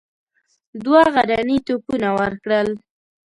دوه 0.83 1.01
غرني 1.15 1.57
توپونه 1.67 2.09
ورکړل. 2.19 2.67